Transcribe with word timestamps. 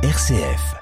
RCF. 0.00 0.76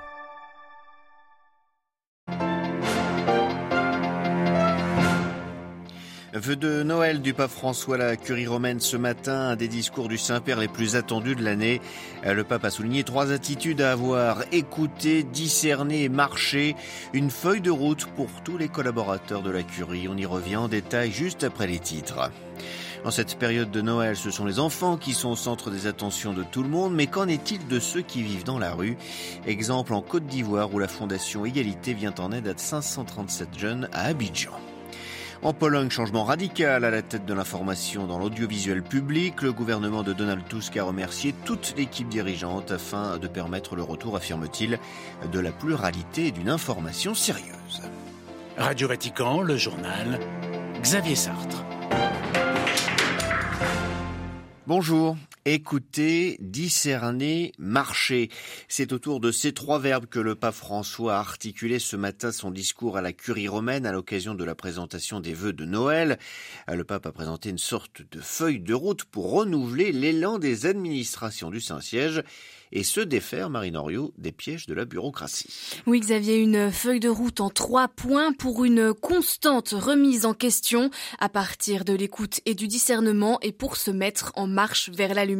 Vœu 6.35 6.57
de 6.57 6.83
Noël 6.83 7.23
du 7.23 7.33
pape 7.33 7.51
François 7.51 7.95
à 7.95 7.99
la 7.99 8.17
curie 8.19 8.47
romaine 8.47 8.79
ce 8.79 8.99
matin, 8.99 9.33
un 9.33 9.57
des 9.57 9.69
discours 9.69 10.09
du 10.09 10.19
Saint-Père 10.19 10.61
les 10.61 10.69
plus 10.69 10.97
attendus 10.97 11.35
de 11.35 11.43
l'année. 11.43 11.81
Le 12.27 12.45
pape 12.45 12.67
a 12.67 12.71
souligné 12.71 13.05
trois 13.05 13.33
attitudes 13.33 13.81
à 13.81 13.93
avoir, 13.93 14.43
écouter, 14.53 15.23
discerner 15.23 16.03
et 16.03 16.11
marcher, 16.11 16.77
une 17.15 17.31
feuille 17.31 17.63
de 17.63 17.71
route 17.71 18.05
pour 18.17 18.29
tous 18.45 18.59
les 18.59 18.69
collaborateurs 18.69 19.41
de 19.41 19.51
la 19.51 19.63
curie. 19.63 20.09
On 20.11 20.17
y 20.19 20.27
revient 20.27 20.57
en 20.57 20.69
détail 20.69 21.11
juste 21.11 21.43
après 21.43 21.67
les 21.67 21.79
titres. 21.79 22.31
En 23.07 23.13
cette 23.13 23.39
période 23.39 23.71
de 23.71 23.81
Noël, 23.81 24.17
ce 24.17 24.33
sont 24.33 24.45
les 24.45 24.59
enfants 24.59 24.97
qui 24.97 25.15
sont 25.15 25.29
au 25.29 25.37
centre 25.37 25.71
des 25.71 25.87
attentions 25.87 26.33
de 26.33 26.43
tout 26.43 26.65
le 26.65 26.69
monde, 26.69 26.93
mais 26.93 27.07
qu'en 27.07 27.29
est-il 27.29 27.65
de 27.69 27.79
ceux 27.79 28.03
qui 28.03 28.21
vivent 28.21 28.43
dans 28.43 28.59
la 28.59 28.73
rue? 28.73 28.97
Exemple 29.47 29.95
en 29.95 30.03
Côte 30.03 30.27
d'Ivoire 30.27 30.75
où 30.75 30.81
la 30.81 30.89
Fondation 30.89 31.45
Égalité 31.45 31.95
vient 31.95 32.15
en 32.19 32.33
aide 32.33 32.49
à 32.49 32.55
537 32.57 33.57
jeunes 33.57 33.89
à 33.93 34.07
Abidjan. 34.07 34.51
En 35.45 35.53
Pologne, 35.53 35.89
changement 35.89 36.25
radical 36.25 36.85
à 36.85 36.91
la 36.91 37.01
tête 37.01 37.25
de 37.25 37.33
l'information 37.33 38.09
dans 38.09 38.19
l'audiovisuel 38.19 38.83
public. 38.83 39.41
Le 39.41 39.53
gouvernement 39.53 40.03
de 40.03 40.13
Donald 40.13 40.43
Tusk 40.49 40.77
a 40.77 40.83
remercié 40.83 41.33
toute 41.45 41.75
l'équipe 41.77 42.09
dirigeante 42.09 42.73
afin 42.73 43.19
de 43.19 43.29
permettre 43.29 43.77
le 43.77 43.85
retour, 43.85 44.17
affirme-t-il, 44.17 44.81
de 45.31 45.39
la 45.39 45.53
pluralité 45.53 46.27
et 46.27 46.33
d'une 46.33 46.49
information 46.49 47.15
sérieuse. 47.15 47.83
Radio 48.59 48.89
Vatican, 48.89 49.43
le 49.43 49.57
journal, 49.57 50.19
Xavier 50.83 51.15
Sartre. 51.15 51.63
Bonjour. 54.67 55.17
Écouter, 55.49 56.39
discerner, 56.41 57.53
marcher. 57.57 58.31
C'est 58.67 58.93
autour 58.93 59.21
de 59.21 59.31
ces 59.31 59.53
trois 59.53 59.79
verbes 59.79 60.07
que 60.07 60.19
le 60.19 60.35
pape 60.35 60.57
François 60.57 61.15
a 61.15 61.21
articulé 61.21 61.79
ce 61.79 61.95
matin 61.95 62.33
son 62.33 62.51
discours 62.51 62.97
à 62.97 63.01
la 63.01 63.13
curie 63.13 63.47
romaine 63.47 63.87
à 63.87 63.93
l'occasion 63.93 64.35
de 64.35 64.43
la 64.43 64.57
présentation 64.57 65.21
des 65.21 65.35
vœux 65.35 65.53
de 65.53 65.65
Noël. 65.65 66.19
Le 66.67 66.83
pape 66.83 67.07
a 67.07 67.13
présenté 67.13 67.51
une 67.51 67.59
sorte 67.59 68.03
de 68.11 68.21
feuille 68.21 68.59
de 68.59 68.75
route 68.75 69.05
pour 69.05 69.31
renouveler 69.31 69.93
l'élan 69.93 70.41
des 70.41 70.67
administrations 70.67 71.51
du 71.51 71.61
Saint-Siège 71.61 72.25
et 72.73 72.83
se 72.83 73.01
défaire, 73.01 73.49
Marine 73.49 73.77
des 74.19 74.33
pièges 74.33 74.67
de 74.67 74.75
la 74.75 74.85
bureaucratie. 74.85 75.81
Oui, 75.87 76.01
Xavier, 76.01 76.39
une 76.39 76.73
feuille 76.73 76.99
de 76.99 77.09
route 77.09 77.41
en 77.41 77.51
trois 77.51 77.87
points 77.87 78.33
pour 78.33 78.65
une 78.65 78.95
constante 78.95 79.71
remise 79.71 80.27
en 80.27 80.35
question 80.35 80.91
à 81.21 81.29
partir 81.29 81.85
de 81.85 81.93
l'écoute 81.93 82.41
et 82.47 82.55
du 82.55 82.67
discernement 82.67 83.39
et 83.43 83.53
pour 83.53 83.77
se 83.77 83.93
mettre 83.93 84.33
en 84.35 84.49
marche 84.49 84.91
vers 84.91 85.15
la 85.15 85.25
lumière. 85.25 85.36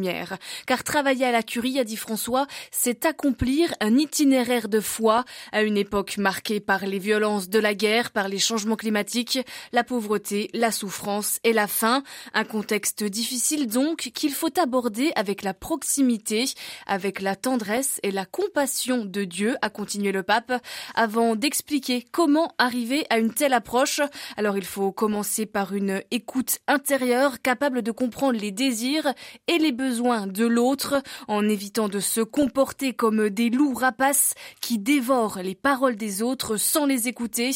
Car 0.65 0.83
travailler 0.83 1.25
à 1.25 1.31
la 1.31 1.43
curie, 1.43 1.79
a 1.79 1.83
dit 1.83 1.97
François, 1.97 2.47
c'est 2.71 3.05
accomplir 3.05 3.73
un 3.79 3.97
itinéraire 3.97 4.69
de 4.69 4.79
foi 4.79 5.25
à 5.51 5.61
une 5.61 5.77
époque 5.77 6.17
marquée 6.17 6.59
par 6.59 6.85
les 6.85 6.99
violences 6.99 7.49
de 7.49 7.59
la 7.59 7.73
guerre, 7.73 8.11
par 8.11 8.27
les 8.27 8.39
changements 8.39 8.75
climatiques, 8.75 9.39
la 9.71 9.83
pauvreté, 9.83 10.49
la 10.53 10.71
souffrance 10.71 11.39
et 11.43 11.53
la 11.53 11.67
faim. 11.67 12.03
Un 12.33 12.43
contexte 12.43 13.03
difficile 13.03 13.67
donc 13.67 14.11
qu'il 14.13 14.33
faut 14.33 14.59
aborder 14.59 15.11
avec 15.15 15.41
la 15.41 15.53
proximité, 15.53 16.45
avec 16.85 17.21
la 17.21 17.35
tendresse 17.35 17.99
et 18.03 18.11
la 18.11 18.25
compassion 18.25 19.05
de 19.05 19.23
Dieu, 19.23 19.55
a 19.61 19.69
continué 19.69 20.11
le 20.11 20.23
pape, 20.23 20.53
avant 20.95 21.35
d'expliquer 21.35 22.05
comment 22.11 22.53
arriver 22.57 23.05
à 23.09 23.17
une 23.17 23.33
telle 23.33 23.53
approche. 23.53 24.01
Alors 24.37 24.57
il 24.57 24.65
faut 24.65 24.91
commencer 24.91 25.45
par 25.45 25.73
une 25.73 26.01
écoute 26.11 26.59
intérieure 26.67 27.41
capable 27.41 27.81
de 27.81 27.91
comprendre 27.91 28.39
les 28.39 28.51
désirs 28.51 29.13
et 29.47 29.57
les 29.57 29.71
besoins 29.71 29.86
de 29.87 30.45
l'autre 30.45 31.01
en 31.27 31.47
évitant 31.47 31.87
de 31.87 31.99
se 31.99 32.21
comporter 32.21 32.93
comme 32.93 33.29
des 33.29 33.49
loups 33.49 33.73
rapaces 33.73 34.33
qui 34.59 34.79
dévorent 34.79 35.39
les 35.41 35.55
paroles 35.55 35.95
des 35.95 36.21
autres 36.21 36.57
sans 36.57 36.85
les 36.85 37.07
écouter. 37.07 37.51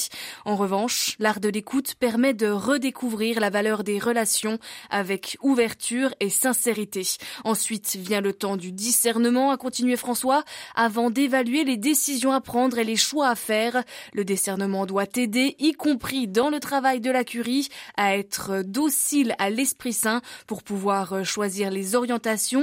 En 0.46 0.56
revanche, 0.56 1.16
l'art 1.20 1.40
de 1.40 1.50
l'écoute 1.50 1.96
permet 1.96 2.34
de 2.34 2.48
redécouvrir 2.48 3.40
la 3.40 3.50
valeur 3.50 3.84
des 3.84 4.00
relations 4.00 4.60
avec 4.90 5.38
ouverture 5.42 6.14
et 6.20 6.30
sincérité. 6.30 7.04
Ensuite 7.44 7.98
vient 7.98 8.22
le 8.22 8.34
temps 8.34 8.58
du 8.58 8.72
discernement 8.72 9.52
a 9.52 9.58
continué 9.58 9.98
François, 9.98 10.44
avant 10.76 11.10
d'évaluer 11.10 11.64
les 11.64 11.78
décisions 11.78 12.32
à 12.32 12.42
prendre 12.42 12.78
et 12.78 12.84
les 12.84 12.96
choix 12.96 13.30
à 13.30 13.36
faire. 13.36 13.84
Le 14.14 14.24
discernement 14.24 14.86
doit 14.86 15.06
aider, 15.16 15.56
y 15.60 15.74
compris 15.74 16.28
dans 16.28 16.50
le 16.50 16.60
travail 16.60 17.02
de 17.02 17.12
la 17.12 17.24
curie, 17.24 17.68
à 17.98 18.16
être 18.16 18.64
docile 18.64 19.36
à 19.38 19.50
l'Esprit 19.50 19.94
Saint 19.94 20.22
pour 20.48 20.64
pouvoir 20.64 21.26
choisir 21.26 21.72
les 21.72 21.96
orientations 21.96 22.21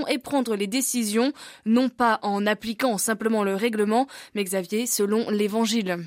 et 0.08 0.18
prendre 0.18 0.56
les 0.56 0.66
décisions, 0.66 1.32
non 1.66 1.88
pas 1.88 2.18
en 2.22 2.46
appliquant 2.46 2.98
simplement 2.98 3.44
le 3.44 3.54
règlement, 3.54 4.06
mais 4.34 4.44
Xavier, 4.44 4.86
selon 4.86 5.30
l'Évangile. 5.30 5.98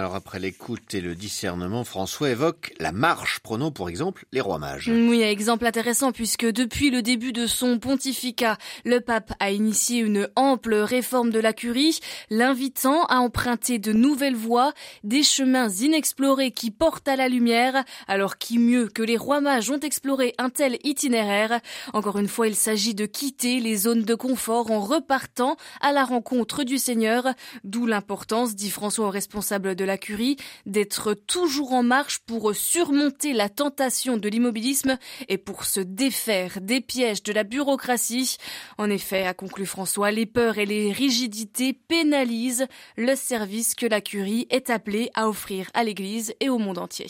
Alors 0.00 0.14
après 0.14 0.38
l'écoute 0.38 0.94
et 0.94 1.02
le 1.02 1.14
discernement, 1.14 1.84
François 1.84 2.30
évoque 2.30 2.72
la 2.80 2.90
marche, 2.90 3.40
prenons 3.40 3.70
pour 3.70 3.90
exemple 3.90 4.24
les 4.32 4.40
rois 4.40 4.58
mages. 4.58 4.88
Oui, 4.88 5.20
exemple 5.20 5.66
intéressant 5.66 6.10
puisque 6.10 6.46
depuis 6.46 6.88
le 6.88 7.02
début 7.02 7.34
de 7.34 7.46
son 7.46 7.78
pontificat, 7.78 8.56
le 8.86 9.00
pape 9.00 9.34
a 9.40 9.50
initié 9.50 9.98
une 9.98 10.30
ample 10.36 10.74
réforme 10.76 11.28
de 11.28 11.38
la 11.38 11.52
curie, 11.52 12.00
l'invitant 12.30 13.04
à 13.10 13.16
emprunter 13.16 13.78
de 13.78 13.92
nouvelles 13.92 14.34
voies, 14.34 14.72
des 15.04 15.22
chemins 15.22 15.68
inexplorés 15.68 16.50
qui 16.50 16.70
portent 16.70 17.06
à 17.06 17.16
la 17.16 17.28
lumière, 17.28 17.84
alors 18.08 18.38
qui 18.38 18.58
mieux 18.58 18.88
que 18.88 19.02
les 19.02 19.18
rois 19.18 19.42
mages 19.42 19.70
ont 19.70 19.80
exploré 19.80 20.34
un 20.38 20.48
tel 20.48 20.78
itinéraire? 20.82 21.60
Encore 21.92 22.18
une 22.18 22.26
fois, 22.26 22.48
il 22.48 22.56
s'agit 22.56 22.94
de 22.94 23.04
quitter 23.04 23.60
les 23.60 23.76
zones 23.76 24.04
de 24.04 24.14
confort 24.14 24.70
en 24.70 24.80
repartant 24.80 25.58
à 25.82 25.92
la 25.92 26.06
rencontre 26.06 26.64
du 26.64 26.78
Seigneur, 26.78 27.26
d'où 27.64 27.84
l'importance, 27.84 28.54
dit 28.54 28.70
François 28.70 29.08
au 29.08 29.10
responsable 29.10 29.74
de 29.74 29.89
la 29.90 29.98
curie, 29.98 30.36
d'être 30.66 31.14
toujours 31.14 31.72
en 31.72 31.82
marche 31.82 32.20
pour 32.20 32.54
surmonter 32.54 33.32
la 33.32 33.48
tentation 33.48 34.16
de 34.16 34.28
l'immobilisme 34.28 34.96
et 35.28 35.36
pour 35.36 35.64
se 35.64 35.80
défaire 35.80 36.60
des 36.60 36.80
pièges 36.80 37.24
de 37.24 37.32
la 37.32 37.42
bureaucratie. 37.42 38.36
En 38.78 38.88
effet, 38.88 39.26
a 39.26 39.34
conclu 39.34 39.66
François, 39.66 40.12
les 40.12 40.26
peurs 40.26 40.58
et 40.58 40.66
les 40.66 40.92
rigidités 40.92 41.72
pénalisent 41.72 42.68
le 42.96 43.16
service 43.16 43.74
que 43.74 43.86
la 43.86 44.00
curie 44.00 44.46
est 44.50 44.70
appelée 44.70 45.10
à 45.14 45.28
offrir 45.28 45.68
à 45.74 45.82
l'Église 45.82 46.32
et 46.38 46.48
au 46.48 46.58
monde 46.58 46.78
entier. 46.78 47.08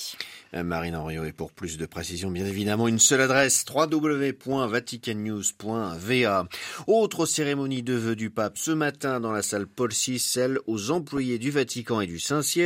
Marine 0.54 0.96
Henriot, 0.96 1.24
et 1.24 1.32
pour 1.32 1.52
plus 1.52 1.76
de 1.76 1.84
précision, 1.84 2.30
bien 2.30 2.46
évidemment, 2.46 2.88
une 2.88 2.98
seule 2.98 3.20
adresse, 3.20 3.66
www.vaticannews.va. 3.68 6.48
Autre 6.86 7.26
cérémonie 7.26 7.82
de 7.82 7.92
vœux 7.92 8.16
du 8.16 8.30
pape 8.30 8.56
ce 8.56 8.70
matin 8.70 9.20
dans 9.20 9.32
la 9.32 9.42
salle 9.42 9.66
Paul 9.66 9.90
VI, 9.90 10.18
celle 10.18 10.58
aux 10.66 10.90
employés 10.90 11.38
du 11.38 11.50
Vatican 11.50 12.00
et 12.00 12.06
du 12.06 12.18
Saint-Siège 12.18 12.59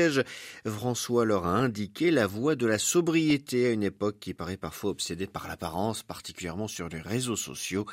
François 0.66 1.24
leur 1.24 1.46
a 1.46 1.56
indiqué 1.56 2.10
la 2.10 2.26
voie 2.26 2.56
de 2.56 2.66
la 2.66 2.78
sobriété 2.78 3.66
à 3.66 3.70
une 3.70 3.82
époque 3.82 4.18
qui 4.20 4.34
paraît 4.34 4.56
parfois 4.56 4.90
obsédée 4.90 5.26
par 5.26 5.48
l'apparence, 5.48 6.02
particulièrement 6.02 6.68
sur 6.68 6.88
les 6.88 7.00
réseaux 7.00 7.36
sociaux. 7.36 7.86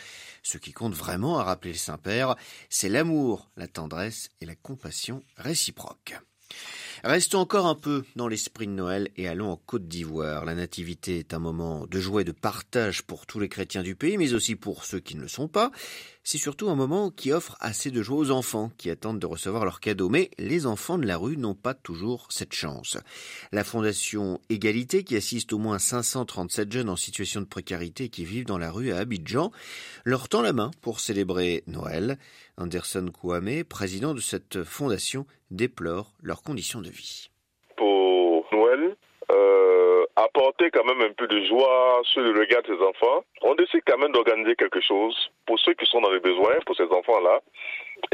Ce 0.44 0.58
qui 0.58 0.74
compte 0.74 0.94
vraiment, 0.94 1.40
à 1.40 1.44
rappeler 1.44 1.74
le 1.74 1.78
Saint-Père, 1.78 2.36
c'est 2.70 2.90
l'amour, 2.90 3.50
la 3.58 3.68
tendresse 3.68 4.30
et 4.42 4.46
la 4.46 4.56
compassion 4.56 5.24
réciproque. 5.38 6.16
Restons 7.04 7.40
encore 7.40 7.66
un 7.66 7.74
peu 7.74 8.04
dans 8.16 8.28
l'esprit 8.28 8.68
de 8.68 8.74
Noël 8.74 9.10
et 9.18 9.28
allons 9.28 9.50
en 9.50 9.56
Côte 9.56 9.88
d'Ivoire. 9.88 10.46
La 10.46 10.54
Nativité 10.54 11.18
est 11.18 11.34
un 11.34 11.40
moment 11.40 11.88
de 11.88 12.00
joie 12.00 12.22
et 12.22 12.26
de 12.26 12.32
partage 12.32 13.02
pour 13.02 13.26
tous 13.26 13.40
les 13.40 13.50
chrétiens 13.50 13.82
du 13.82 13.96
pays, 13.96 14.20
mais 14.20 14.36
aussi 14.36 14.56
pour 14.56 14.86
ceux 14.86 15.00
qui 15.00 15.16
ne 15.16 15.22
le 15.22 15.28
sont 15.28 15.48
pas. 15.48 15.72
C'est 16.24 16.38
surtout 16.38 16.70
un 16.70 16.76
moment 16.76 17.10
qui 17.10 17.32
offre 17.32 17.58
assez 17.60 17.90
de 17.90 18.04
joie 18.04 18.18
aux 18.20 18.30
enfants 18.30 18.72
qui 18.78 18.92
attendent 18.92 19.18
de 19.18 19.26
recevoir 19.26 19.66
leurs 19.66 19.80
cadeaux. 19.80 20.10
Mais 20.10 20.30
les 20.38 20.68
enfants 20.68 21.00
de 21.00 21.08
la 21.08 21.18
rue 21.18 21.38
n'ont 21.38 21.56
pas 21.56 21.74
toujours 21.74 22.28
cette 22.30 22.54
chance. 22.54 22.98
La 23.52 23.64
Fondation 23.64 24.40
Égalité, 24.50 25.04
qui 25.04 25.16
assiste 25.16 25.54
au 25.54 25.58
moins 25.58 25.80
537 25.80 26.72
jeunes 26.72 26.90
en 26.90 26.96
situation 26.96 27.42
de 27.42 27.48
précarité 27.48 28.10
qui 28.10 28.26
vivent 28.26 28.46
dans 28.46 28.60
la 28.60 28.70
rue 28.70 28.92
à 28.92 29.00
Abidjan, 29.00 29.52
leur 30.04 30.30
tend 30.30 30.44
la 30.44 30.54
main 30.54 30.70
pour 30.82 31.00
célébrer 31.00 31.64
Noël. 31.66 32.20
Anderson 32.58 33.12
Kouame, 33.12 33.64
président 33.64 34.14
de 34.14 34.20
cette 34.20 34.64
fondation, 34.64 35.26
déplore 35.50 36.12
leurs 36.22 36.44
conditions 36.44 36.82
de 36.82 36.90
vie. 36.90 37.30
Pour 37.78 38.48
Noël, 38.52 38.96
euh, 39.32 40.06
apporter 40.16 40.70
quand 40.72 40.84
même 40.84 41.02
un 41.02 41.14
peu 41.14 41.28
de 41.28 41.44
joie 41.46 42.02
sur 42.04 42.22
le 42.22 42.38
regard 42.40 42.62
des 42.64 42.84
enfants, 42.84 43.24
on 43.42 43.56
décide 43.56 43.82
quand 43.86 43.98
même 43.98 44.12
d'organiser 44.12 44.56
quelque 44.56 44.82
chose 44.82 45.16
pour 45.46 45.60
ceux 45.60 45.74
qui 45.74 45.86
sont 45.86 46.02
dans 46.02 46.12
les 46.12 46.20
besoins, 46.20 46.58
pour 46.66 46.76
ces 46.76 46.84
enfants-là, 46.84 47.40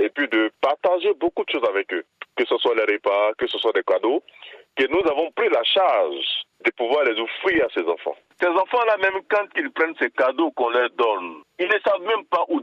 et 0.01 0.09
puis 0.09 0.27
de 0.27 0.51
partager 0.61 1.13
beaucoup 1.13 1.43
de 1.43 1.49
choses 1.51 1.69
avec 1.69 1.91
eux, 1.93 2.03
que 2.35 2.45
ce 2.45 2.57
soit 2.57 2.75
les 2.75 2.93
repas, 2.93 3.33
que 3.37 3.47
ce 3.47 3.57
soit 3.57 3.73
des 3.73 3.83
cadeaux, 3.83 4.21
que 4.75 4.85
nous 4.87 5.01
avons 5.09 5.31
pris 5.31 5.49
la 5.49 5.63
charge 5.63 6.45
de 6.63 6.71
pouvoir 6.71 7.03
les 7.05 7.19
offrir 7.19 7.65
à 7.65 7.67
ces 7.73 7.87
enfants. 7.87 8.15
Ces 8.39 8.47
enfants-là, 8.47 8.97
même 8.97 9.21
quand 9.29 9.45
ils 9.55 9.71
prennent 9.71 9.95
ces 9.99 10.11
cadeaux 10.11 10.51
qu'on 10.51 10.69
leur 10.69 10.89
donne, 10.91 11.41
ils 11.59 11.67
ne 11.67 11.79
savent 11.85 12.01
même 12.01 12.25
pas 12.25 12.45
où 12.49 12.61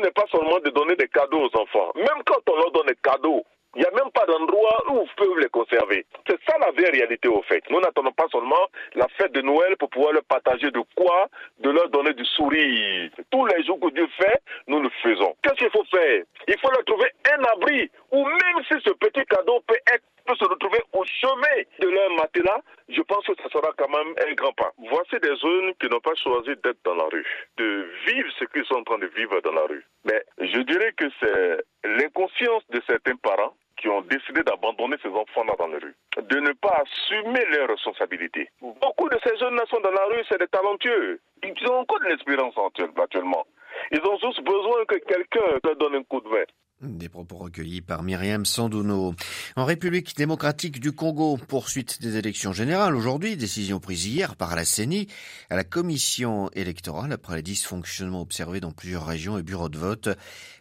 n'est 0.00 0.10
pas 0.10 0.26
seulement 0.30 0.58
de 0.60 0.70
donner 0.70 0.96
des 0.96 1.08
cadeaux 1.08 1.48
aux 1.48 1.60
enfants. 1.60 1.92
Même 1.94 2.22
quand 2.26 2.40
on 2.50 2.56
leur 2.56 2.70
donne 2.72 2.86
des 2.86 2.96
cadeaux, 3.02 3.44
Il 3.76 3.82
n'y 3.82 3.86
a 3.86 3.90
même 3.92 4.10
pas 4.10 4.26
d'endroit 4.26 4.82
où 4.88 4.94
vous 4.94 5.08
pouvez 5.16 5.42
les 5.42 5.48
conserver. 5.48 6.04
C'est 6.26 6.38
ça 6.44 6.58
la 6.58 6.72
vraie 6.72 6.90
réalité 6.90 7.28
au 7.28 7.40
fait. 7.42 7.62
Nous 7.70 7.78
n'attendons 7.78 8.10
pas 8.10 8.26
seulement 8.32 8.66
la 8.96 9.06
fête 9.16 9.30
de 9.30 9.42
Noël 9.42 9.76
pour 9.76 9.88
pouvoir 9.90 10.12
leur 10.12 10.24
partager 10.24 10.72
de 10.72 10.82
quoi, 10.96 11.28
de 11.60 11.70
leur 11.70 11.88
donner 11.90 12.12
du 12.14 12.24
sourire. 12.24 13.10
Tous 13.30 13.46
les 13.46 13.62
jours 13.64 13.78
que 13.78 13.90
Dieu 13.90 14.08
fait, 14.18 14.42
nous 14.66 14.82
le 14.82 14.90
faisons. 15.04 15.36
Qu'est-ce 15.42 15.54
qu'il 15.54 15.70
faut 15.70 15.84
faire? 15.84 16.24
Il 16.48 16.58
faut 16.58 16.70
leur 16.72 16.84
trouver 16.84 17.12
un 17.32 17.44
abri, 17.44 17.88
ou 18.10 18.24
même 18.24 18.64
si 18.66 18.74
ce 18.84 18.90
petit 18.90 19.24
cadeau 19.26 19.60
peut 19.68 19.78
être 19.92 20.02
peut 20.26 20.36
se 20.36 20.44
retrouver 20.44 20.78
au 20.92 21.04
chemin 21.04 21.62
de 21.80 21.88
leur 21.88 22.10
matelas, 22.10 22.60
je 22.88 23.00
pense 23.02 23.24
que 23.26 23.32
ça 23.42 23.48
sera 23.48 23.72
quand 23.76 23.88
même 23.88 24.14
un 24.28 24.32
grand 24.34 24.52
pas. 24.52 24.70
Voici 24.90 25.18
des 25.20 25.34
zones 25.36 25.74
qui 25.80 25.88
n'ont 25.88 26.00
pas 26.00 26.14
choisi 26.14 26.50
d'être 26.62 26.78
dans 26.84 26.94
la 26.94 27.04
rue, 27.04 27.26
de 27.56 27.88
vivre 28.06 28.28
ce 28.38 28.44
qu'ils 28.44 28.64
sont 28.66 28.76
en 28.76 28.84
train 28.84 28.98
de 28.98 29.06
vivre 29.06 29.40
dans 29.40 29.52
la 29.52 29.62
rue. 29.62 29.84
Mais 30.04 30.22
je 30.38 30.60
dirais 30.60 30.92
que 30.92 31.06
c'est 31.20 31.64
l'inconscience 31.84 32.62
de 32.70 32.80
certains 32.86 33.16
parents 33.16 33.54
qui 33.80 33.88
ont 33.88 34.02
décidé 34.02 34.42
d'abandonner 34.42 34.96
ces 35.02 35.08
enfants-là 35.08 35.54
dans 35.58 35.68
la 35.68 35.78
rue, 35.78 35.94
de 36.20 36.40
ne 36.40 36.52
pas 36.52 36.82
assumer 36.82 37.44
leurs 37.46 37.68
responsabilités. 37.68 38.48
Beaucoup 38.60 39.08
de 39.08 39.18
ces 39.24 39.36
jeunes 39.38 39.58
sont 39.68 39.80
dans 39.80 39.90
la 39.90 40.04
rue, 40.06 40.22
c'est 40.28 40.38
des 40.38 40.48
talentueux. 40.48 41.20
Ils 41.42 41.68
ont 41.68 41.78
encore 41.80 42.00
de 42.00 42.06
l'expérience 42.06 42.54
actuellement. 42.96 43.46
Ils 43.92 44.00
ont 44.06 44.18
juste 44.18 44.42
besoin 44.42 44.84
que 44.84 44.96
quelqu'un 44.96 45.40
leur 45.64 45.76
donne 45.76 45.96
un 45.96 46.02
coup 46.02 46.20
de 46.20 46.28
main. 46.28 46.44
Des 46.82 47.10
propos 47.10 47.36
recueillis 47.36 47.82
par 47.82 48.02
Myriam 48.02 48.46
Sanduno. 48.46 49.14
En 49.54 49.66
République 49.66 50.16
démocratique 50.16 50.80
du 50.80 50.92
Congo, 50.92 51.36
poursuite 51.36 52.00
des 52.00 52.16
élections 52.16 52.54
générales 52.54 52.96
aujourd'hui, 52.96 53.36
décision 53.36 53.80
prise 53.80 54.06
hier 54.06 54.34
par 54.34 54.56
la 54.56 54.64
CENI 54.64 55.06
à 55.50 55.56
la 55.56 55.64
commission 55.64 56.48
électorale 56.54 57.12
après 57.12 57.36
les 57.36 57.42
dysfonctionnements 57.42 58.22
observés 58.22 58.60
dans 58.60 58.72
plusieurs 58.72 59.04
régions 59.04 59.36
et 59.36 59.42
bureaux 59.42 59.68
de 59.68 59.76
vote. 59.76 60.08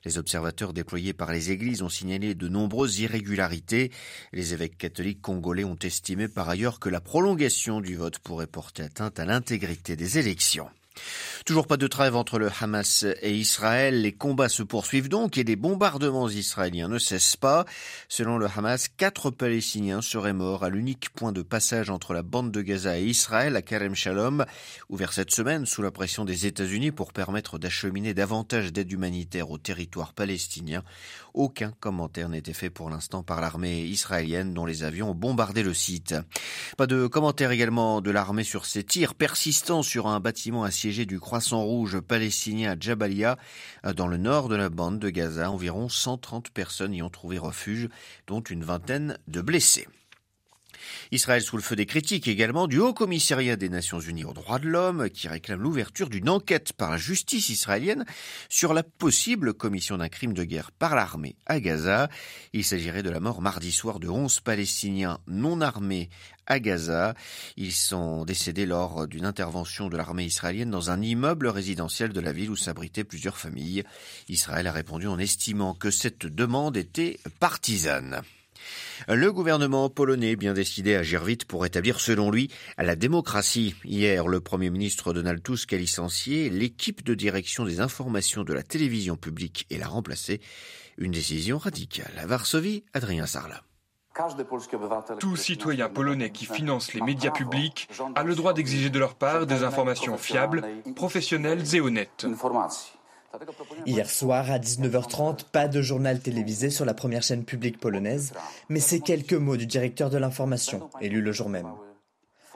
Les 0.03 0.17
observateurs 0.17 0.73
déployés 0.73 1.13
par 1.13 1.31
les 1.31 1.51
églises 1.51 1.83
ont 1.83 1.89
signalé 1.89 2.35
de 2.35 2.49
nombreuses 2.49 2.99
irrégularités. 2.99 3.89
Les 4.33 4.53
évêques 4.53 4.77
catholiques 4.77 5.21
congolais 5.21 5.63
ont 5.63 5.79
estimé 5.81 6.27
par 6.27 6.49
ailleurs 6.49 6.81
que 6.81 6.89
la 6.89 6.99
prolongation 6.99 7.79
du 7.79 7.95
vote 7.95 8.19
pourrait 8.19 8.45
porter 8.45 8.83
atteinte 8.83 9.21
à 9.21 9.25
l'intégrité 9.25 9.95
des 9.95 10.17
élections. 10.17 10.67
Toujours 11.49 11.65
pas 11.65 11.77
de 11.77 11.87
trêve 11.87 12.15
entre 12.15 12.37
le 12.37 12.51
Hamas 12.61 13.07
et 13.23 13.33
Israël. 13.33 14.03
Les 14.03 14.11
combats 14.11 14.49
se 14.49 14.61
poursuivent 14.61 15.09
donc 15.09 15.39
et 15.39 15.43
les 15.43 15.55
bombardements 15.55 16.29
israéliens 16.29 16.87
ne 16.87 16.99
cessent 16.99 17.37
pas. 17.37 17.65
Selon 18.07 18.37
le 18.37 18.45
Hamas, 18.45 18.87
quatre 18.87 19.31
Palestiniens 19.31 20.03
seraient 20.03 20.31
morts 20.31 20.63
à 20.63 20.69
l'unique 20.69 21.09
point 21.09 21.31
de 21.31 21.41
passage 21.41 21.89
entre 21.89 22.13
la 22.13 22.21
bande 22.21 22.51
de 22.51 22.61
Gaza 22.61 22.99
et 22.99 23.05
Israël, 23.05 23.55
à 23.55 23.63
Karem 23.63 23.95
Shalom, 23.95 24.45
ouvert 24.89 25.11
cette 25.11 25.31
semaine 25.31 25.65
sous 25.65 25.81
la 25.81 25.89
pression 25.89 26.23
des 26.23 26.45
États-Unis 26.45 26.91
pour 26.91 27.13
permettre 27.13 27.57
d'acheminer 27.57 28.13
davantage 28.13 28.71
d'aide 28.71 28.91
humanitaire 28.91 29.49
au 29.49 29.57
territoire 29.57 30.13
palestinien. 30.13 30.83
Aucun 31.33 31.71
commentaire 31.79 32.29
n'était 32.29 32.53
fait 32.53 32.69
pour 32.69 32.91
l'instant 32.91 33.23
par 33.23 33.41
l'armée 33.41 33.81
israélienne 33.81 34.53
dont 34.53 34.67
les 34.67 34.83
avions 34.83 35.11
ont 35.11 35.15
bombardé 35.15 35.63
le 35.63 35.73
site. 35.73 36.13
Pas 36.77 36.85
de 36.85 37.07
commentaire 37.07 37.49
également 37.49 38.01
de 38.01 38.11
l'armée 38.11 38.43
sur 38.43 38.65
ces 38.65 38.83
tirs 38.83 39.15
persistants 39.15 39.81
sur 39.81 40.05
un 40.05 40.19
bâtiment 40.19 40.63
assiégé 40.63 41.07
du 41.07 41.19
Rouge 41.39 41.99
palestinien 41.99 42.71
à 42.71 42.79
Jabalia, 42.79 43.37
dans 43.95 44.07
le 44.07 44.17
nord 44.17 44.49
de 44.49 44.55
la 44.55 44.69
bande 44.69 44.99
de 44.99 45.09
Gaza. 45.09 45.49
Environ 45.49 45.89
130 45.89 46.49
personnes 46.49 46.93
y 46.93 47.01
ont 47.01 47.09
trouvé 47.09 47.37
refuge, 47.37 47.89
dont 48.27 48.41
une 48.41 48.63
vingtaine 48.63 49.17
de 49.27 49.41
blessés. 49.41 49.87
Israël 51.11 51.41
sous 51.41 51.57
le 51.57 51.63
feu 51.63 51.75
des 51.75 51.85
critiques 51.85 52.27
également 52.27 52.67
du 52.67 52.79
Haut 52.79 52.93
Commissariat 52.93 53.55
des 53.55 53.69
Nations 53.69 53.99
Unies 53.99 54.25
aux 54.25 54.33
droits 54.33 54.59
de 54.59 54.67
l'homme 54.67 55.09
qui 55.09 55.27
réclame 55.27 55.61
l'ouverture 55.61 56.09
d'une 56.09 56.29
enquête 56.29 56.73
par 56.73 56.91
la 56.91 56.97
justice 56.97 57.49
israélienne 57.49 58.05
sur 58.49 58.73
la 58.73 58.83
possible 58.83 59.53
commission 59.53 59.97
d'un 59.97 60.09
crime 60.09 60.33
de 60.33 60.43
guerre 60.43 60.71
par 60.71 60.95
l'armée 60.95 61.35
à 61.45 61.59
Gaza. 61.59 62.09
Il 62.53 62.63
s'agirait 62.63 63.03
de 63.03 63.09
la 63.09 63.19
mort 63.19 63.41
mardi 63.41 63.71
soir 63.71 63.99
de 63.99 64.07
11 64.07 64.39
Palestiniens 64.41 65.19
non 65.27 65.61
armés 65.61 66.09
à 66.45 66.59
Gaza. 66.59 67.13
Ils 67.57 67.71
sont 67.71 68.25
décédés 68.25 68.65
lors 68.65 69.07
d'une 69.07 69.25
intervention 69.25 69.87
de 69.87 69.97
l'armée 69.97 70.25
israélienne 70.25 70.71
dans 70.71 70.91
un 70.91 71.01
immeuble 71.01 71.47
résidentiel 71.47 72.11
de 72.11 72.19
la 72.19 72.31
ville 72.31 72.49
où 72.49 72.55
s'abritaient 72.55 73.03
plusieurs 73.03 73.37
familles. 73.37 73.83
Israël 74.27 74.67
a 74.67 74.71
répondu 74.71 75.07
en 75.07 75.19
estimant 75.19 75.73
que 75.73 75.91
cette 75.91 76.25
demande 76.25 76.75
était 76.75 77.19
partisane. 77.39 78.23
Le 79.07 79.31
gouvernement 79.31 79.89
polonais 79.89 80.35
bien 80.35 80.53
décidé 80.53 80.95
à 80.95 80.99
agir 80.99 81.23
vite 81.23 81.45
pour 81.45 81.65
établir, 81.65 81.99
selon 81.99 82.31
lui, 82.31 82.49
la 82.77 82.95
démocratie. 82.95 83.75
Hier, 83.83 84.27
le 84.27 84.39
Premier 84.39 84.69
ministre 84.69 85.13
Donald 85.13 85.41
Tusk 85.41 85.73
a 85.73 85.77
licencié 85.77 86.49
l'équipe 86.49 87.03
de 87.03 87.13
direction 87.13 87.65
des 87.65 87.79
informations 87.79 88.43
de 88.43 88.53
la 88.53 88.63
télévision 88.63 89.15
publique 89.15 89.65
et 89.69 89.77
l'a 89.77 89.87
remplacé. 89.87 90.41
Une 90.97 91.11
décision 91.11 91.57
radicale. 91.57 92.11
À 92.17 92.25
Varsovie, 92.25 92.83
Adrien 92.93 93.25
Sarla. 93.25 93.63
Tout 95.19 95.35
citoyen 95.37 95.87
polonais 95.87 96.31
qui 96.31 96.45
finance 96.45 96.93
les 96.93 97.01
médias 97.01 97.31
publics 97.31 97.87
a 98.15 98.23
le 98.23 98.35
droit 98.35 98.53
d'exiger 98.53 98.89
de 98.89 98.99
leur 98.99 99.15
part 99.15 99.45
des 99.45 99.63
informations 99.63 100.17
fiables, 100.17 100.67
professionnelles 100.95 101.75
et 101.75 101.79
honnêtes. 101.79 102.25
Hier 103.85 104.09
soir, 104.09 104.51
à 104.51 104.59
19h30, 104.59 105.45
pas 105.51 105.67
de 105.67 105.81
journal 105.81 106.19
télévisé 106.19 106.69
sur 106.69 106.85
la 106.85 106.93
première 106.93 107.23
chaîne 107.23 107.43
publique 107.43 107.79
polonaise, 107.79 108.33
mais 108.69 108.79
ces 108.79 108.99
quelques 108.99 109.33
mots 109.33 109.57
du 109.57 109.65
directeur 109.65 110.09
de 110.09 110.17
l'information, 110.17 110.89
élu 111.01 111.21
le 111.21 111.31
jour 111.31 111.49
même. 111.49 111.71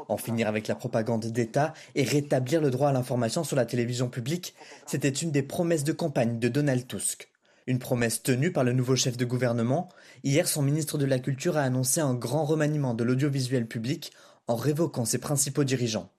En 0.09 0.17
finir 0.17 0.47
avec 0.47 0.67
la 0.67 0.75
propagande 0.75 1.25
d'État 1.25 1.73
et 1.95 2.03
rétablir 2.03 2.61
le 2.61 2.71
droit 2.71 2.89
à 2.89 2.93
l'information 2.93 3.43
sur 3.43 3.55
la 3.55 3.65
télévision 3.65 4.09
publique, 4.09 4.55
c'était 4.85 5.09
une 5.09 5.31
des 5.31 5.43
promesses 5.43 5.83
de 5.83 5.93
campagne 5.93 6.39
de 6.39 6.49
Donald 6.49 6.87
Tusk. 6.87 7.29
Une 7.67 7.79
promesse 7.79 8.23
tenue 8.23 8.51
par 8.51 8.63
le 8.63 8.73
nouveau 8.73 8.95
chef 8.95 9.15
de 9.15 9.25
gouvernement. 9.25 9.87
Hier, 10.23 10.47
son 10.47 10.61
ministre 10.61 10.97
de 10.97 11.05
la 11.05 11.19
Culture 11.19 11.55
a 11.55 11.61
annoncé 11.61 12.01
un 12.01 12.13
grand 12.13 12.43
remaniement 12.43 12.93
de 12.93 13.03
l'audiovisuel 13.03 13.67
public 13.67 14.11
en 14.47 14.55
révoquant 14.55 15.05
ses 15.05 15.19
principaux 15.19 15.63
dirigeants. 15.63 16.09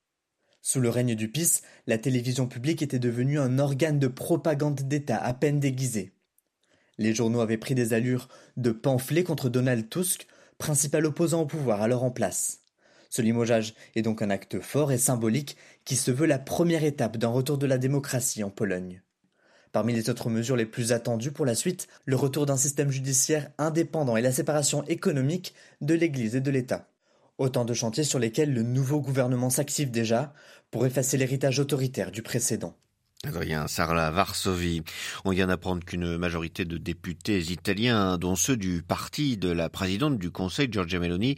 Sous 0.67 0.81
le 0.81 0.89
règne 0.89 1.15
du 1.15 1.29
PIS, 1.29 1.61
la 1.87 1.99
télévision 1.99 2.47
publique 2.47 2.81
était 2.81 2.99
devenue 2.99 3.39
un 3.39 3.59
organe 3.59 3.99
de 3.99 4.07
propagande 4.07 4.81
d'État 4.81 5.23
à 5.23 5.35
peine 5.35 5.61
déguisé. 5.61 6.15
Les 6.97 7.15
journaux 7.15 7.43
avaient 7.43 7.59
pris 7.59 7.75
des 7.75 7.93
allures 7.93 8.31
de 8.57 8.71
pamphlets 8.71 9.25
contre 9.25 9.51
Donald 9.51 9.91
Tusk, 9.91 10.27
principal 10.57 11.05
opposant 11.05 11.43
au 11.43 11.47
pouvoir 11.47 11.83
alors 11.83 12.03
en 12.03 12.11
place. 12.11 12.61
Ce 13.11 13.21
limogeage 13.21 13.75
est 13.95 14.01
donc 14.01 14.23
un 14.23 14.31
acte 14.31 14.59
fort 14.59 14.91
et 14.91 14.97
symbolique 14.97 15.59
qui 15.85 15.97
se 15.97 16.11
veut 16.11 16.25
la 16.25 16.39
première 16.39 16.83
étape 16.83 17.19
d'un 17.19 17.29
retour 17.29 17.59
de 17.59 17.67
la 17.67 17.77
démocratie 17.77 18.43
en 18.43 18.49
Pologne. 18.49 19.03
Parmi 19.71 19.93
les 19.93 20.09
autres 20.09 20.31
mesures 20.31 20.57
les 20.57 20.65
plus 20.65 20.93
attendues 20.93 21.33
pour 21.33 21.45
la 21.45 21.55
suite, 21.55 21.89
le 22.07 22.17
retour 22.17 22.47
d'un 22.47 22.57
système 22.57 22.91
judiciaire 22.91 23.51
indépendant 23.59 24.17
et 24.17 24.23
la 24.23 24.33
séparation 24.33 24.83
économique 24.85 25.53
de 25.83 25.93
l'Église 25.93 26.37
et 26.37 26.41
de 26.41 26.51
l'État. 26.51 26.89
Autant 27.37 27.65
de 27.65 27.75
chantiers 27.75 28.05
sur 28.05 28.21
lesquels 28.21 28.55
le 28.55 28.63
nouveau 28.63 29.01
gouvernement 29.01 29.51
s'active 29.51 29.91
déjà 29.91 30.33
pour 30.71 30.87
effacer 30.87 31.17
l'héritage 31.17 31.59
autoritaire 31.59 32.13
du 32.13 32.23
précédent. 32.23 32.77
Adrien 33.26 33.67
Sarla, 33.69 34.11
Varsovie. 34.11 34.82
On 35.25 35.31
vient 35.31 35.47
d'apprendre 35.47 35.85
qu'une 35.85 36.17
majorité 36.19 36.65
de 36.65 36.76
députés 36.76 37.38
italiens, 37.38 38.19
dont 38.19 38.37
ceux 38.37 38.56
du 38.56 38.82
parti 38.82 39.37
de 39.37 39.51
la 39.51 39.69
présidente 39.69 40.19
du 40.19 40.31
Conseil, 40.31 40.69
Giorgia 40.70 40.99
Meloni, 40.99 41.37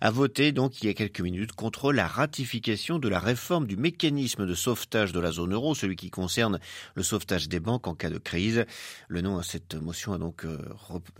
a 0.00 0.10
voté 0.10 0.52
donc 0.52 0.82
il 0.82 0.86
y 0.86 0.90
a 0.90 0.94
quelques 0.94 1.20
minutes 1.20 1.52
contre 1.52 1.92
la 1.92 2.06
ratification 2.06 2.98
de 2.98 3.08
la 3.08 3.18
réforme 3.18 3.66
du 3.66 3.76
mécanisme 3.76 4.46
de 4.46 4.54
sauvetage 4.54 5.12
de 5.12 5.20
la 5.20 5.32
zone 5.32 5.54
euro, 5.54 5.74
celui 5.74 5.96
qui 5.96 6.10
concerne 6.10 6.60
le 6.94 7.02
sauvetage 7.02 7.48
des 7.48 7.60
banques 7.60 7.88
en 7.88 7.94
cas 7.94 8.10
de 8.10 8.18
crise. 8.18 8.64
Le 9.08 9.20
nom 9.20 9.38
à 9.38 9.42
cette 9.42 9.74
motion 9.74 10.12
a 10.12 10.18
donc 10.18 10.44
euh, 10.44 10.58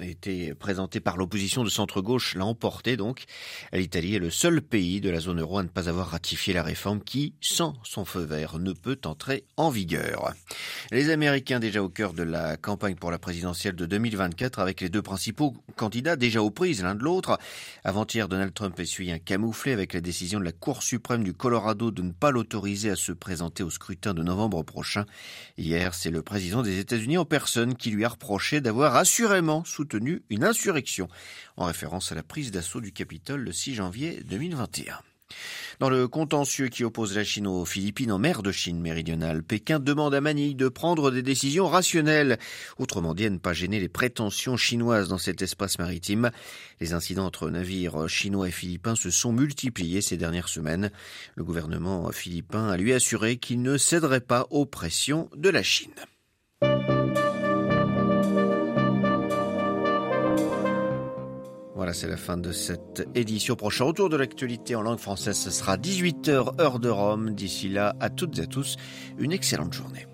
été 0.01 0.55
présenté 0.55 1.01
par 1.01 1.17
l'opposition 1.17 1.65
de 1.65 1.71
centre-gauche, 1.71 2.35
l'a 2.35 2.45
emporté 2.45 2.97
donc. 2.97 3.25
L'Italie 3.73 4.15
est 4.15 4.21
le 4.21 4.31
seul 4.31 4.63
pays 4.63 5.01
de 5.01 5.11
la 5.11 5.21
zone 5.21 5.41
euro 5.41 5.59
à 5.59 5.63
ne 5.63 5.69
pas 5.69 5.89
avoir 5.89 6.11
ratifié 6.11 6.55
la 6.55 6.63
réforme 6.63 7.03
qui, 7.03 7.35
sans 7.41 7.75
son 7.83 8.05
feu 8.05 8.23
vert, 8.23 8.59
ne 8.59 8.73
peut 8.73 8.99
entrer 9.05 9.45
en 9.57 9.71
vigueur. 9.71 10.04
Les 10.91 11.11
Américains 11.11 11.61
déjà 11.61 11.83
au 11.83 11.89
cœur 11.89 12.13
de 12.13 12.23
la 12.23 12.57
campagne 12.57 12.95
pour 12.95 13.11
la 13.11 13.19
présidentielle 13.19 13.75
de 13.75 13.87
2024 13.87 14.59
avec 14.59 14.81
les 14.81 14.89
deux 14.89 15.03
principaux 15.03 15.55
candidats 15.77 16.17
déjà 16.17 16.43
aux 16.43 16.51
prises 16.51 16.83
l'un 16.83 16.95
de 16.95 17.03
l'autre. 17.03 17.39
Avant-hier, 17.85 18.29
Donald 18.29 18.53
Trump 18.55 18.79
essuie 18.79 19.11
un 19.11 19.19
camouflé 19.19 19.73
avec 19.73 19.93
la 19.93 20.01
décision 20.01 20.39
de 20.39 20.45
la 20.45 20.53
Cour 20.53 20.83
suprême 20.83 21.25
du 21.25 21.33
Colorado 21.33 21.91
de 21.91 22.03
ne 22.03 22.13
pas 22.13 22.31
l'autoriser 22.31 22.91
à 22.91 22.97
se 22.97 23.13
présenter 23.13 23.63
au 23.63 23.71
scrutin 23.71 24.15
de 24.15 24.23
novembre 24.23 24.63
prochain. 24.63 25.07
Hier, 25.59 25.95
c'est 25.95 26.11
le 26.11 26.23
président 26.23 26.63
des 26.63 26.79
États-Unis 26.79 27.19
en 27.19 27.25
personne 27.25 27.75
qui 27.77 27.91
lui 27.91 28.05
a 28.05 28.09
reproché 28.09 28.61
d'avoir 28.61 28.97
assurément 28.97 29.65
soutenu 29.65 30.23
une 30.31 30.45
insurrection 30.45 31.09
en 31.57 31.65
référence 31.65 32.13
à 32.13 32.15
la 32.15 32.23
prise 32.23 32.51
d'assaut 32.51 32.81
du 32.81 32.93
Capitole 32.93 33.41
le 33.41 33.53
6 33.53 33.75
janvier 33.75 34.23
2021. 34.25 35.14
Dans 35.81 35.91
le 35.91 36.09
contentieux 36.09 36.69
qui 36.69 36.85
oppose 36.85 37.17
la 37.17 37.25
Chine 37.25 37.47
aux 37.47 37.65
Philippines 37.65 38.13
en 38.13 38.19
mer 38.19 38.43
de 38.43 38.53
Chine 38.53 38.81
méridionale, 38.81 39.43
Pékin 39.43 39.81
demande 39.81 40.15
à 40.15 40.21
Manille 40.21 40.55
de 40.55 40.69
prendre 40.69 41.11
des 41.11 41.23
décisions 41.23 41.67
rationnelles, 41.67 42.39
autrement 42.79 43.15
dit 43.15 43.27
à 43.27 43.31
ne 43.31 43.39
pas 43.39 43.53
gêner 43.53 43.81
les 43.81 43.89
prétentions 43.89 44.57
chinoises 44.57 45.09
dans 45.09 45.19
cet 45.19 45.43
espace 45.43 45.79
maritime. 45.79 46.31
Les 46.81 46.93
incidents 46.93 47.27
entre 47.27 47.51
navires 47.51 48.09
chinois 48.09 48.49
et 48.49 48.53
philippins 48.53 48.97
se 48.97 49.11
sont 49.11 49.33
multipliés 49.33 50.01
ces 50.01 50.17
dernières 50.17 50.49
semaines. 50.49 50.91
Le 51.35 51.45
gouvernement 51.45 52.11
philippin 52.13 52.69
a 52.69 52.77
lui 52.77 52.93
assuré 52.93 53.37
qu'il 53.37 53.63
ne 53.63 53.77
céderait 53.77 54.21
pas 54.21 54.47
aux 54.51 54.67
pressions 54.67 55.29
de 55.37 55.49
la 55.51 55.63
Chine. 55.63 55.91
Voilà, 61.85 61.93
c'est 61.93 62.09
la 62.09 62.17
fin 62.17 62.39
de 62.39 62.51
cette 62.51 63.07
édition. 63.15 63.57
Prochain 63.57 63.85
retour 63.85 64.09
de 64.09 64.17
l'actualité 64.17 64.75
en 64.75 64.81
langue 64.81 64.99
française, 64.99 65.37
ce 65.37 65.51
sera 65.51 65.77
18h 65.77 66.59
heure 66.59 66.79
de 66.79 66.89
Rome. 66.89 67.35
D'ici 67.35 67.69
là, 67.69 67.95
à 68.01 68.09
toutes 68.09 68.39
et 68.39 68.45
à 68.45 68.47
tous, 68.47 68.77
une 69.19 69.33
excellente 69.33 69.75
journée. 69.75 70.07